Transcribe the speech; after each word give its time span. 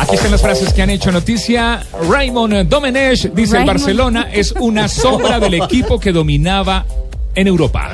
Aquí 0.00 0.14
están 0.16 0.30
las 0.32 0.40
frases 0.42 0.72
que 0.72 0.82
han 0.82 0.90
hecho 0.90 1.12
noticia. 1.12 1.82
Raymond 2.08 2.68
Domenech 2.68 3.32
dice 3.34 3.56
el 3.58 3.66
Raymond. 3.66 3.66
Barcelona 3.66 4.28
es 4.32 4.52
una 4.58 4.88
sombra 4.88 5.38
del 5.38 5.54
equipo 5.54 6.00
que 6.00 6.10
dominaba 6.12 6.84
en 7.34 7.46
Europa. 7.46 7.88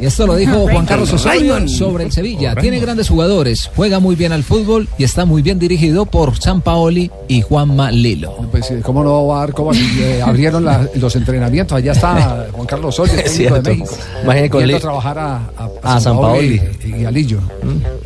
Y 0.00 0.04
esto 0.06 0.26
lo 0.26 0.34
dijo 0.34 0.66
Juan 0.68 0.84
Carlos 0.84 1.12
Osorio 1.12 1.52
Raymond. 1.54 1.68
sobre 1.68 2.04
el 2.04 2.12
Sevilla. 2.12 2.48
Raymond. 2.48 2.60
Tiene 2.62 2.80
grandes 2.80 3.08
jugadores, 3.08 3.70
juega 3.76 4.00
muy 4.00 4.16
bien 4.16 4.32
al 4.32 4.42
fútbol 4.42 4.88
y 4.98 5.04
está 5.04 5.24
muy 5.26 5.42
bien 5.42 5.58
dirigido 5.60 6.06
por 6.06 6.36
San 6.40 6.60
Paoli 6.60 7.10
y 7.28 7.42
Juanma 7.42 7.92
Lilo. 7.92 8.34
Pues, 8.50 8.68
eh, 8.72 8.80
¿cómo 8.82 9.04
no 9.04 9.26
va 9.28 9.36
a 9.36 9.40
dar 9.40 9.52
cómo 9.52 9.72
eh, 9.72 10.20
abrieron 10.24 10.64
la- 10.64 10.88
los 10.96 11.14
entrenamientos? 11.14 11.76
Allá 11.76 11.92
está 11.92 12.46
Juan 12.52 12.66
Carlos 12.66 12.98
Osorio, 12.98 13.14
técnico 13.22 13.30
de 13.30 13.36
cierto. 13.36 13.70
México. 13.70 13.96
Imagine 14.24 14.50
con 14.50 14.60
Yendo 14.60 14.72
Li- 14.72 14.78
a 14.78 14.80
trabajar 14.80 15.18
a, 15.18 15.36
a, 15.82 15.94
A 15.96 16.00
San 16.00 16.16
Paoli. 16.18 16.60
y, 16.84 16.96
y 17.02 17.04
a 17.04 17.10
Lillo. 17.12 17.38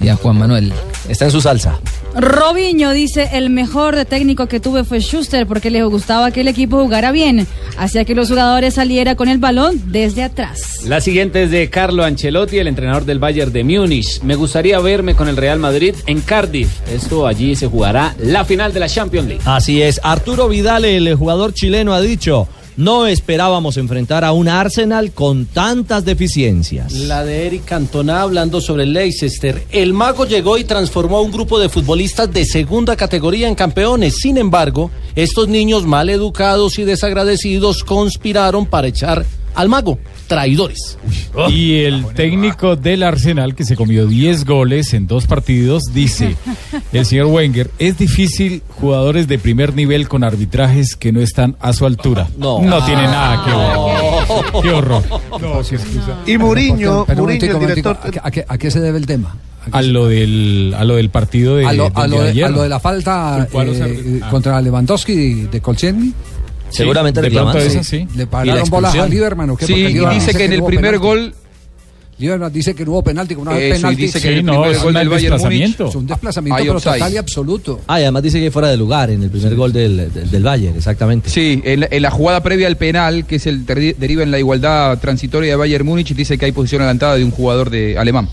Y 0.02 0.08
a 0.08 0.16
Juan 0.16 0.38
Manuel. 0.38 0.72
Está 1.08 1.24
en 1.24 1.30
su 1.30 1.40
salsa. 1.40 1.80
Robinho 2.14 2.92
dice, 2.92 3.28
el 3.32 3.50
mejor 3.50 4.04
técnico 4.04 4.46
que 4.46 4.60
tuve 4.60 4.84
fue 4.84 5.00
Schuster 5.00 5.46
porque 5.46 5.70
le 5.70 5.82
gustaba 5.84 6.30
que 6.30 6.40
el 6.40 6.48
equipo 6.48 6.82
jugara 6.82 7.12
bien. 7.12 7.46
Hacía 7.78 8.04
que 8.04 8.14
los 8.14 8.28
jugadores 8.28 8.74
saliera 8.74 9.14
con 9.14 9.28
el 9.28 9.38
balón 9.38 9.80
desde 9.92 10.22
atrás. 10.22 10.84
La 10.84 11.00
siguiente 11.00 11.44
es 11.44 11.50
de 11.50 11.70
Carlo 11.70 12.04
Ancelotti, 12.04 12.58
el 12.58 12.66
entrenador 12.66 13.04
del 13.04 13.18
Bayern 13.18 13.52
de 13.52 13.64
Múnich. 13.64 14.20
Me 14.22 14.34
gustaría 14.34 14.78
verme 14.80 15.14
con 15.14 15.28
el 15.28 15.36
Real 15.36 15.58
Madrid 15.58 15.94
en 16.06 16.20
Cardiff. 16.20 16.68
Esto 16.90 17.26
allí 17.26 17.54
se 17.56 17.66
jugará 17.66 18.14
la 18.18 18.44
final 18.44 18.72
de 18.72 18.80
la 18.80 18.88
Champions 18.88 19.28
League. 19.28 19.42
Así 19.44 19.82
es. 19.82 20.00
Arturo 20.02 20.48
Vidal, 20.48 20.84
el 20.84 21.14
jugador 21.14 21.54
chileno, 21.54 21.94
ha 21.94 22.00
dicho, 22.00 22.48
no 22.78 23.08
esperábamos 23.08 23.76
enfrentar 23.76 24.24
a 24.24 24.30
un 24.30 24.48
Arsenal 24.48 25.10
con 25.10 25.46
tantas 25.46 26.04
deficiencias. 26.04 26.92
La 26.92 27.24
de 27.24 27.48
Eric 27.48 27.64
Cantona 27.64 28.22
hablando 28.22 28.60
sobre 28.60 28.84
el 28.84 28.92
Leicester. 28.92 29.66
El 29.72 29.92
mago 29.94 30.26
llegó 30.26 30.56
y 30.58 30.64
transformó 30.64 31.18
a 31.18 31.22
un 31.22 31.32
grupo 31.32 31.58
de 31.58 31.68
futbolistas 31.68 32.32
de 32.32 32.44
segunda 32.44 32.94
categoría 32.94 33.48
en 33.48 33.56
campeones. 33.56 34.18
Sin 34.18 34.38
embargo, 34.38 34.92
estos 35.16 35.48
niños 35.48 35.86
mal 35.86 36.08
educados 36.08 36.78
y 36.78 36.84
desagradecidos 36.84 37.82
conspiraron 37.82 38.64
para 38.64 38.86
echar 38.86 39.26
al 39.56 39.68
mago. 39.68 39.98
Traidores. 40.28 40.98
Y 41.48 41.80
el 41.80 42.04
técnico 42.14 42.76
del 42.76 43.02
Arsenal, 43.02 43.54
que 43.54 43.64
se 43.64 43.74
comió 43.76 44.06
10 44.06 44.44
goles 44.44 44.92
en 44.94 45.06
dos 45.06 45.26
partidos, 45.26 45.82
dice, 45.92 46.36
el 46.92 47.06
señor 47.06 47.26
Wenger, 47.26 47.70
es 47.78 47.96
difícil 47.98 48.62
jugadores 48.68 49.26
de 49.26 49.38
primer 49.38 49.74
nivel 49.74 50.06
con 50.06 50.22
arbitrajes 50.24 50.96
que 50.96 51.12
no 51.12 51.20
están 51.20 51.56
a 51.60 51.72
su 51.72 51.86
altura. 51.86 52.28
No. 52.38 52.60
tiene 52.84 53.02
nada 53.02 53.44
que 53.44 53.50
ver. 53.50 54.62
Qué 54.62 54.70
horror. 54.70 55.02
No. 55.40 55.60
Y 56.26 56.36
Muriño, 56.38 57.06
Muriño, 57.16 57.58
director. 57.58 57.98
¿a, 58.02 58.10
qué- 58.10 58.20
a 58.22 58.30
qué, 58.30 58.44
a 58.46 58.58
qué 58.58 58.70
se 58.70 58.80
debe 58.80 58.98
el 58.98 59.06
tema? 59.06 59.34
A 59.72 59.82
lo 59.82 60.06
del, 60.08 60.74
a 60.78 60.84
lo 60.84 60.96
del 60.96 61.10
partido 61.10 61.56
de, 61.56 61.66
A 61.66 61.72
lo, 61.72 61.90
a 61.94 62.06
de, 62.08 62.28
ayer, 62.30 62.44
a 62.44 62.48
lo 62.48 62.56
¿no? 62.58 62.62
de 62.62 62.68
la 62.68 62.80
falta 62.80 63.46
eh. 63.52 64.20
Ah. 64.22 64.30
contra 64.30 64.60
Lewandowski 64.62 65.14
de, 65.14 65.46
de 65.48 65.60
Colcheni. 65.60 66.12
Seguramente 66.70 67.20
de 67.20 67.30
pronto 67.30 67.52
reclamando. 67.52 67.80
esa 67.80 67.84
sí. 67.88 67.96
Le 68.14 68.22
¿Y 68.22 68.26
la 68.26 68.26
pararon 68.26 68.70
bolas 68.70 68.94
a? 68.94 69.06
Lieberman. 69.08 69.48
Sí, 69.48 69.54
Porque 69.58 69.72
y 69.90 70.14
dice 70.14 70.34
que 70.34 70.44
en 70.44 70.52
el 70.52 70.64
primer 70.64 70.98
gol. 70.98 71.34
Lieberman 72.20 72.52
dice 72.52 72.74
que 72.74 72.84
no 72.84 72.90
hubo 72.92 73.04
penalti, 73.04 73.36
que 73.36 73.42
no 73.42 73.50
hubo 73.52 73.56
penalti. 73.58 74.02
dice 74.02 74.20
que 74.20 74.26
Sí, 74.28 74.34
el 74.34 74.44
no, 74.44 74.52
primer 74.54 74.70
es 74.72 74.78
gol 74.82 74.88
un 74.88 74.94
del 74.94 75.08
Múnich. 75.08 75.20
desplazamiento. 75.22 75.88
Es 75.88 75.94
un 75.94 76.06
desplazamiento, 76.08 76.56
Hay 76.60 76.66
pero 76.66 76.80
total 76.80 77.12
y 77.12 77.16
absoluto. 77.16 77.80
Ah, 77.86 78.00
y 78.00 78.02
además 78.02 78.22
dice 78.24 78.40
que 78.40 78.50
fuera 78.50 78.68
de 78.68 78.76
lugar 78.76 79.10
en 79.10 79.22
el 79.22 79.30
primer 79.30 79.54
gol 79.54 79.72
del, 79.72 80.12
del, 80.12 80.28
del 80.28 80.42
Bayern, 80.42 80.76
exactamente. 80.76 81.30
Sí, 81.30 81.62
en 81.64 81.78
la, 81.80 81.88
en 81.88 82.02
la 82.02 82.10
jugada 82.10 82.42
previa 82.42 82.66
al 82.66 82.76
penal, 82.76 83.24
que 83.24 83.36
es 83.36 83.46
el 83.46 83.64
deriva 83.64 84.24
en 84.24 84.32
la 84.32 84.38
igualdad 84.40 84.98
transitoria 84.98 85.50
de 85.52 85.56
Bayern 85.56 85.86
Múnich, 85.86 86.12
dice 86.12 86.36
que 86.38 86.46
hay 86.46 86.50
posición 86.52 86.82
adelantada 86.82 87.14
de 87.14 87.22
un 87.22 87.30
jugador 87.30 87.70
de 87.70 87.96
alemán. 87.96 88.28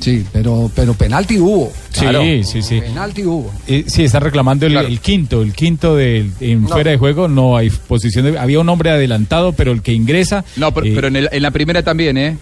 Sí, 0.00 0.24
pero, 0.32 0.70
pero 0.74 0.94
penalti 0.94 1.38
hubo. 1.38 1.70
Sí, 1.90 2.42
sí, 2.44 2.62
sí. 2.62 2.80
Penalti 2.80 3.22
hubo. 3.24 3.52
Eh, 3.66 3.84
sí, 3.86 4.04
está 4.04 4.18
reclamando 4.20 4.66
el, 4.66 4.72
Claro. 4.72 4.88
el 4.88 4.98
quinto, 5.00 5.42
el 5.42 5.52
quinto 5.52 5.94
del 5.96 6.32
en 6.40 6.66
fuera 6.66 6.90
de 6.90 6.96
juego, 6.96 7.28
no 7.28 7.56
hay 7.56 7.68
posición 7.70 8.24
de, 8.24 8.38
había 8.38 8.60
un 8.60 8.68
hombre 8.68 8.90
adelantado, 8.90 9.52
pero 9.52 9.72
el 9.72 9.82
que 9.82 9.92
ingresa 9.92 10.44
No, 10.56 10.72
pero, 10.72 10.86
eh, 10.86 10.92
pero 10.94 11.08
en, 11.08 11.16
el- 11.16 11.28
en 11.30 11.42
la 11.42 11.50
primera 11.50 11.82
también, 11.82 12.16
¿eh? 12.16 12.38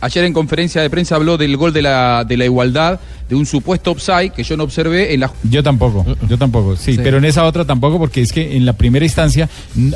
Ayer 0.00 0.24
en 0.24 0.32
conferencia 0.32 0.82
de 0.82 0.90
prensa 0.90 1.14
habló 1.16 1.36
del 1.36 1.56
gol 1.56 1.72
de 1.72 1.82
la, 1.82 2.24
de 2.26 2.36
la 2.36 2.44
igualdad, 2.44 2.98
de 3.28 3.34
un 3.34 3.46
supuesto 3.46 3.90
offside 3.92 4.30
que 4.32 4.42
yo 4.42 4.56
no 4.56 4.64
observé 4.64 5.12
en 5.14 5.20
la... 5.20 5.30
Yo 5.44 5.62
tampoco, 5.62 6.04
yo 6.28 6.38
tampoco, 6.38 6.76
sí, 6.76 6.94
Sí. 6.94 7.00
pero 7.02 7.18
en 7.18 7.24
esa 7.24 7.44
otra 7.44 7.64
tampoco, 7.64 7.98
porque 7.98 8.22
es 8.22 8.32
que 8.32 8.56
en 8.56 8.64
la 8.64 8.72
primera 8.72 9.04
instancia 9.04 9.48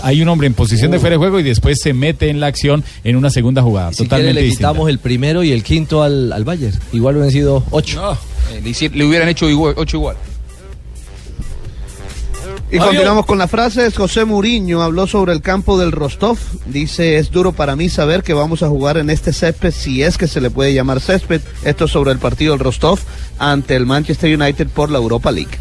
hay 0.03 0.20
un 0.22 0.28
hombre 0.28 0.47
en 0.47 0.54
posición 0.54 0.91
de 0.91 0.98
fuera 0.98 1.15
de 1.15 1.19
juego 1.19 1.41
y 1.41 1.43
después 1.43 1.78
se 1.81 1.93
mete 1.94 2.28
en 2.28 2.41
la 2.41 2.47
acción 2.48 2.84
en 3.04 3.16
una 3.16 3.31
segunda 3.31 3.62
jugada, 3.62 3.91
Si 3.91 3.97
quiere 3.98 4.09
totalmente 4.10 4.34
le 4.34 4.43
distinta. 4.43 4.69
quitamos 4.70 4.88
el 4.91 4.98
primero 4.98 5.43
y 5.43 5.53
el 5.53 5.62
quinto 5.62 6.03
al, 6.03 6.32
al 6.32 6.44
Bayern. 6.44 6.78
Igual 6.93 7.14
hubieran 7.16 7.32
sido 7.32 7.64
ocho. 7.70 8.19
eh, 8.53 8.60
le, 8.62 8.88
le 8.91 9.04
hubieran 9.04 9.28
hecho 9.28 9.49
igual, 9.49 9.75
ocho 9.76 9.97
igual. 9.97 10.16
Y 12.72 12.78
continuamos 12.78 13.27
con 13.27 13.37
las 13.37 13.50
frases. 13.50 13.94
José 13.94 14.25
Muriño 14.25 14.83
habló 14.83 15.06
sobre 15.06 15.34
el 15.34 15.43
campo 15.43 15.78
del 15.78 15.93
Rostov. 15.93 16.38
Dice, 16.65 17.19
es 17.19 17.31
duro 17.31 17.53
para 17.53 17.77
mí 17.77 17.91
saber 17.91 18.22
que 18.22 18.33
vamos 18.33 18.62
a 18.62 18.69
jugar 18.69 18.97
en 18.97 19.10
este 19.10 19.34
césped, 19.34 19.72
si 19.72 20.03
es 20.03 20.16
que 20.16 20.27
se 20.27 20.41
le 20.41 20.49
puede 20.49 20.72
llamar 20.72 21.00
césped. 21.00 21.43
Esto 21.65 21.87
sobre 21.87 22.12
el 22.12 22.19
partido 22.19 22.55
del 22.55 22.61
Rostov 22.61 22.99
ante 23.38 23.77
el 23.77 23.84
Manchester 23.84 24.34
United 24.41 24.69
por 24.69 24.91
la 24.91 24.97
Europa 24.97 25.31
League. 25.31 25.59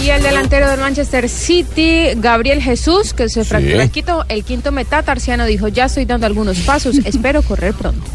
Y 0.00 0.10
el 0.10 0.22
delantero 0.22 0.70
del 0.70 0.78
Manchester 0.78 1.28
City, 1.28 2.10
Gabriel 2.14 2.62
Jesús, 2.62 3.12
que 3.12 3.28
se 3.28 3.44
fracturó 3.44 3.80
el 3.80 3.90
quinto, 3.90 4.24
el 4.28 4.44
quinto 4.44 4.70
metatarsiano, 4.70 5.46
dijo, 5.46 5.66
ya 5.66 5.86
estoy 5.86 6.04
dando 6.04 6.26
algunos 6.26 6.58
pasos, 6.60 6.96
espero 7.04 7.42
correr 7.42 7.74
pronto. 7.74 8.06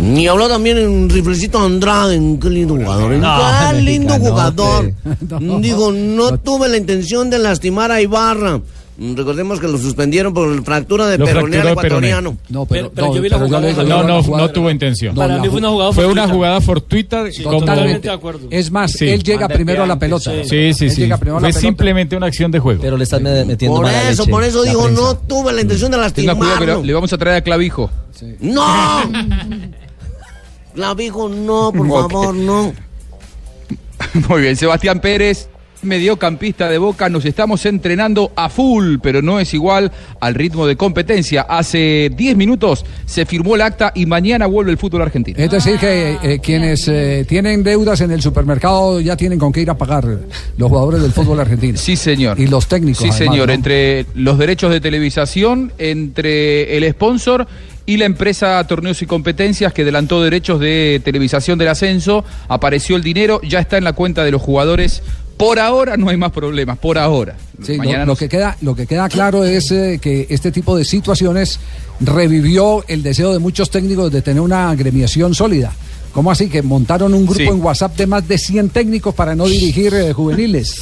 Y 0.00 0.26
habló 0.28 0.48
también 0.48 0.78
en 0.78 1.10
Riflecito 1.10 1.58
Andrade, 1.58 2.14
en 2.14 2.38
qué 2.38 2.48
lindo 2.50 2.74
jugador, 2.76 3.12
en 3.14 3.20
No, 3.20 3.38
qué 3.72 3.80
lindo 3.82 4.14
jugador. 4.14 4.92
No. 5.40 5.58
Digo, 5.60 5.92
no 5.92 6.38
tuve 6.38 6.68
la 6.68 6.76
intención 6.76 7.30
de 7.30 7.38
lastimar 7.38 7.90
a 7.90 8.00
Ibarra. 8.00 8.60
Mm, 9.00 9.14
Recordemos 9.14 9.60
que 9.60 9.68
lo 9.68 9.78
suspendieron 9.78 10.34
por 10.34 10.64
fractura 10.64 11.06
de 11.06 11.18
peroné. 11.18 11.58
ecuatoriano. 11.70 12.36
No, 12.48 12.66
pero, 12.66 12.90
Pero- 12.90 12.92
pero 12.94 13.06
no, 13.08 13.14
yo 13.14 13.22
vi 13.22 13.28
la 13.28 13.38
jugada. 13.38 13.72
No, 13.84 14.02
no, 14.02 14.22
jugada- 14.24 14.46
no 14.46 14.52
tuvo 14.52 14.70
intención. 14.72 15.14
No, 15.14 15.20
Para 15.20 15.36
la 15.36 15.42
mí 15.42 15.48
fue 15.48 15.58
una 15.58 15.68
ju- 15.68 15.72
jugada 15.72 15.92
Fue 15.92 16.06
una 16.06 16.22
fortuita. 16.22 16.34
jugada 16.34 16.60
fortuita. 16.60 17.24
como- 17.44 17.58
Totalmente 17.60 18.08
de 18.08 18.14
acuerdo. 18.14 18.48
Es 18.50 18.70
más, 18.72 18.90
Sí. 18.92 19.08
él 19.08 19.22
llega 19.22 19.44
Ande 19.46 19.54
primero 19.54 19.84
a 19.84 19.86
la 19.86 19.98
pelota. 20.00 20.32
sí. 20.44 20.72
Sí, 20.74 20.90
sí, 20.90 21.02
Él 21.04 21.14
Fue 21.40 21.52
simplemente 21.52 22.16
una 22.16 22.26
acción 22.26 22.50
de 22.50 22.58
juego. 22.58 22.82
Pero 22.82 22.96
le 22.96 23.04
están 23.04 23.22
me- 23.22 23.44
metiendo 23.44 23.76
Por 23.76 23.84
mala 23.86 24.10
eso, 24.10 24.22
leche, 24.22 24.30
por 24.32 24.42
eso 24.42 24.62
digo, 24.64 24.82
prensa. 24.84 25.00
no 25.02 25.16
tuve 25.16 25.52
la 25.52 25.60
intención 25.60 25.90
de 25.92 25.96
Tenga 25.98 26.10
cuidado 26.34 26.34
que 26.34 26.44
lastimarlo. 26.66 26.80
le, 26.80 26.86
le 26.86 26.94
vamos 26.94 27.12
a 27.12 27.18
traer 27.18 27.36
a 27.36 27.40
Clavijo. 27.42 27.90
¡No! 28.40 28.64
Clavijo, 30.74 31.28
no, 31.28 31.72
por 31.72 31.88
favor, 31.88 32.34
no. 32.34 32.72
Muy 34.28 34.42
bien, 34.42 34.56
Sebastián 34.56 35.00
Pérez, 35.00 35.48
mediocampista 35.82 36.68
de 36.68 36.78
Boca, 36.78 37.08
nos 37.08 37.24
estamos 37.24 37.64
entrenando 37.66 38.32
a 38.36 38.48
full, 38.48 38.96
pero 39.02 39.22
no 39.22 39.40
es 39.40 39.54
igual 39.54 39.92
al 40.20 40.34
ritmo 40.34 40.66
de 40.66 40.76
competencia. 40.76 41.42
Hace 41.42 42.10
10 42.16 42.36
minutos 42.36 42.84
se 43.06 43.26
firmó 43.26 43.54
el 43.54 43.62
acta 43.62 43.92
y 43.94 44.06
mañana 44.06 44.46
vuelve 44.46 44.70
el 44.70 44.78
fútbol 44.78 45.02
argentino. 45.02 45.38
Es 45.38 45.50
decir, 45.50 45.78
que 45.78 46.18
eh, 46.22 46.40
quienes 46.40 46.86
eh, 46.88 47.24
tienen 47.28 47.62
deudas 47.62 48.00
en 48.00 48.10
el 48.10 48.22
supermercado 48.22 49.00
ya 49.00 49.16
tienen 49.16 49.38
con 49.38 49.52
qué 49.52 49.60
ir 49.62 49.70
a 49.70 49.76
pagar 49.76 50.04
los 50.56 50.68
jugadores 50.68 51.02
del 51.02 51.12
fútbol 51.12 51.40
argentino. 51.40 51.78
Sí, 51.78 51.96
señor. 51.96 52.38
Y 52.38 52.46
los 52.46 52.66
técnicos. 52.66 53.02
Sí, 53.02 53.10
además, 53.10 53.32
señor. 53.32 53.48
¿no? 53.48 53.54
Entre 53.54 54.06
los 54.14 54.38
derechos 54.38 54.70
de 54.72 54.80
televisación, 54.80 55.72
entre 55.78 56.76
el 56.76 56.90
sponsor 56.92 57.46
y 57.88 57.96
la 57.96 58.04
empresa 58.04 58.62
Torneos 58.66 59.00
y 59.00 59.06
Competencias 59.06 59.72
que 59.72 59.80
adelantó 59.80 60.22
derechos 60.22 60.60
de 60.60 61.00
televisación 61.02 61.58
del 61.58 61.68
ascenso, 61.68 62.22
apareció 62.46 62.96
el 62.96 63.02
dinero, 63.02 63.40
ya 63.42 63.60
está 63.60 63.78
en 63.78 63.84
la 63.84 63.94
cuenta 63.94 64.24
de 64.24 64.30
los 64.30 64.42
jugadores. 64.42 65.02
Por 65.38 65.58
ahora 65.58 65.96
no 65.96 66.10
hay 66.10 66.18
más 66.18 66.30
problemas, 66.32 66.76
por 66.76 66.98
ahora. 66.98 67.36
Sí, 67.64 67.78
Mañana 67.78 68.00
lo, 68.00 68.12
no 68.12 68.16
que 68.16 68.28
queda, 68.28 68.58
lo 68.60 68.74
que 68.76 68.86
queda 68.86 69.08
claro 69.08 69.42
es 69.42 69.70
eh, 69.70 69.98
que 70.02 70.26
este 70.28 70.52
tipo 70.52 70.76
de 70.76 70.84
situaciones 70.84 71.60
revivió 71.98 72.84
el 72.88 73.02
deseo 73.02 73.32
de 73.32 73.38
muchos 73.38 73.70
técnicos 73.70 74.12
de 74.12 74.20
tener 74.20 74.42
una 74.42 74.68
agremiación 74.68 75.34
sólida. 75.34 75.72
¿Cómo 76.12 76.30
así? 76.30 76.50
Que 76.50 76.60
montaron 76.60 77.14
un 77.14 77.24
grupo 77.24 77.38
Sí. 77.40 77.46
en 77.46 77.62
WhatsApp 77.62 77.96
de 77.96 78.06
más 78.06 78.28
de 78.28 78.36
100 78.36 78.68
técnicos 78.68 79.14
para 79.14 79.34
no 79.34 79.46
dirigir 79.46 79.94
eh, 79.94 80.12
juveniles. 80.12 80.74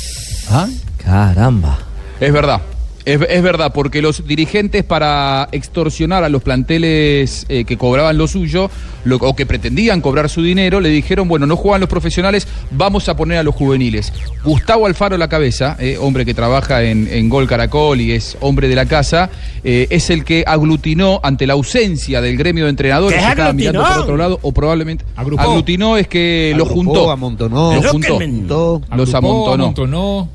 ¿Ah? 0.51 0.67
Caramba. 1.05 1.79
Es 2.19 2.33
verdad. 2.33 2.63
Es, 3.07 3.21
es 3.31 3.41
verdad, 3.43 3.73
porque 3.73 4.03
los 4.03 4.27
dirigentes 4.27 4.83
para 4.83 5.49
extorsionar 5.53 6.25
a 6.25 6.29
los 6.29 6.43
planteles 6.43 7.47
eh, 7.49 7.65
que 7.65 7.77
cobraban 7.79 8.19
lo 8.19 8.27
suyo 8.27 8.69
lo- 9.05 9.17
o 9.19 9.37
que 9.37 9.47
pretendían 9.47 10.01
cobrar 10.01 10.29
su 10.29 10.43
dinero, 10.43 10.81
le 10.81 10.89
dijeron, 10.89 11.29
bueno, 11.29 11.47
no 11.47 11.55
juegan 11.57 11.81
los 11.81 11.89
profesionales, 11.89 12.49
vamos 12.73 13.09
a 13.09 13.17
poner 13.17 13.39
a 13.39 13.45
los 13.45 13.55
juveniles. 13.55 14.13
Gustavo 14.43 14.87
Alfaro 14.87 15.17
La 15.17 15.29
Cabeza, 15.29 15.77
eh, 15.79 15.97
hombre 16.01 16.25
que 16.27 16.35
trabaja 16.35 16.83
en, 16.83 17.07
en 17.09 17.29
Gol 17.29 17.47
Caracol 17.47 18.01
y 18.01 18.11
es 18.11 18.37
hombre 18.41 18.67
de 18.67 18.75
la 18.75 18.87
casa, 18.87 19.31
eh, 19.63 19.87
es 19.91 20.11
el 20.11 20.25
que 20.25 20.43
aglutinó 20.45 21.21
ante 21.23 21.47
la 21.47 21.53
ausencia 21.53 22.21
del 22.21 22.37
gremio 22.37 22.65
de 22.65 22.71
entrenadores 22.71 23.17
¿Qué 23.17 23.25
que 23.25 23.31
estaba 23.31 23.53
mirando 23.53 23.83
aglutinó? 23.83 23.95
por 23.95 24.03
otro 24.03 24.17
lado 24.17 24.39
o 24.43 24.51
probablemente... 24.53 25.05
Agrupó. 25.15 25.43
Aglutinó 25.43 25.97
es 25.97 26.09
que 26.09 26.53
los 26.57 26.69
Agrupó, 26.69 26.91
juntó. 26.93 27.11
amontonó. 27.13 27.73
Los 27.75 27.87
juntó. 27.87 28.19
me- 28.19 28.29
Todo. 28.49 28.83
Los 28.97 29.15
amontonó. 29.15 30.29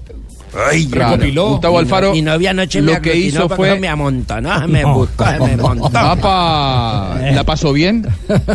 Ay, 0.69 0.85
Claro. 0.87 1.11
recopiló. 1.13 1.49
Gustavo 1.51 1.79
Alfaro 1.79 2.11
Mi 2.11 2.21
novia 2.21 2.51
anoche 2.51 2.81
lo 2.81 2.93
me 2.93 3.01
que 3.01 3.15
hizo 3.15 3.47
fue 3.49 3.79
me 3.79 3.87
amontonó, 3.87 4.67
me 4.67 4.83
buscó, 4.85 5.25
me 5.39 5.55
montó. 5.57 5.89
Papá, 5.91 7.17
¿la 7.33 7.43
pasó 7.43 7.71
bien? 7.73 8.05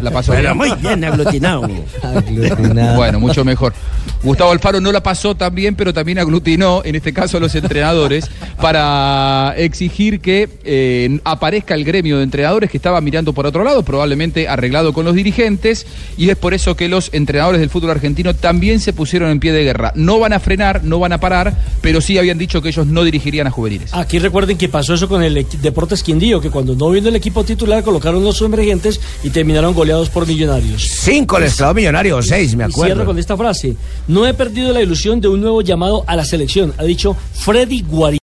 ¿La 0.03 0.11
pasó 0.11 0.33
Pero 0.33 0.55
bien? 0.55 0.57
muy 0.57 0.73
bien 0.81 1.05
aglutinado. 1.05 1.69
Aglutinado. 2.03 2.97
Bueno, 2.97 3.21
mucho 3.21 3.45
mejor. 3.45 3.73
Gustavo 4.27 4.51
Alfaro 4.51 4.81
no 4.81 4.91
la 4.93 5.03
pasó 5.03 5.37
tan 5.37 5.55
bien, 5.55 5.77
pero 5.77 5.95
también 5.95 6.19
aglutinó, 6.19 6.83
en 6.85 6.97
este 6.97 7.13
caso 7.13 7.37
a 7.37 7.41
los 7.41 7.55
entrenadores, 7.55 8.29
para 8.61 9.55
exigir 9.57 10.21
que 10.21 10.49
eh, 10.65 11.21
aparezca 11.25 11.75
el 11.75 11.85
gremio 11.85 12.17
de 12.19 12.25
entrenadores 12.25 12.71
que 12.71 12.77
estaba 12.77 13.01
mirando 13.01 13.33
por 13.33 13.47
otro 13.47 13.63
lado, 13.63 13.85
probablemente 13.85 14.49
arreglado 14.49 14.93
con 14.93 15.05
los 15.05 15.15
dirigentes, 15.15 15.87
y 16.17 16.29
es 16.31 16.37
por 16.37 16.55
eso 16.55 16.77
que 16.77 16.89
los 16.89 17.11
entrenadores 17.13 17.61
del 17.61 17.71
fútbol 17.71 17.91
argentino 17.91 18.35
también 18.35 18.81
se 18.81 18.93
pusieron 18.93 19.31
en 19.31 19.39
pie 19.41 19.53
de 19.53 19.63
guerra. 19.63 19.93
No 19.95 20.19
van 20.19 20.33
a 20.33 20.41
frenar, 20.41 20.83
no 20.83 20.99
van 20.99 21.13
a 21.13 21.21
parar, 21.21 21.57
pero 21.81 22.01
sí 22.01 22.19
habían 22.19 22.39
dicho 22.39 22.61
que 22.61 22.71
ellos 22.71 22.87
no 22.87 23.05
dirigirían 23.05 23.47
a 23.47 23.51
juveniles. 23.51 23.95
Aquí 23.95 24.19
recuerden 24.19 24.59
que 24.59 24.69
pasó 24.69 24.95
eso 24.95 25.09
con 25.09 25.23
el 25.23 25.47
Deportes 25.63 26.03
Quindío, 26.03 26.41
que 26.41 26.51
cuando 26.51 26.75
no 26.75 26.91
vino 26.91 27.09
el 27.09 27.17
equipo 27.17 27.45
titular 27.45 27.85
colocaron 27.85 28.25
los 28.25 28.43
emergentes 28.43 29.01
y 29.23 29.31
terminaron 29.31 29.73
goleados 29.75 30.11
por 30.11 30.27
millonarios. 30.27 30.83
Cinco 30.83 31.39
les 31.39 31.55
clavó 31.55 31.75
Millonarios, 31.75 32.27
seis, 32.27 32.57
me 32.57 32.65
Y 32.65 32.67
acuerdo. 32.67 32.95
cierro 32.95 33.07
con 33.07 33.19
esta 33.19 33.37
frase. 33.37 33.77
No 34.09 34.16
he 34.25 34.33
perdido 34.35 34.73
la 34.73 34.81
ilusión 34.81 35.21
de 35.21 35.27
un 35.27 35.41
nuevo 35.41 35.63
llamado 35.63 36.05
a 36.07 36.15
la 36.15 36.25
selección, 36.25 36.73
ha 36.79 36.85
dicho 36.85 37.17
Freddy 37.35 37.83
Guarí. 37.83 38.15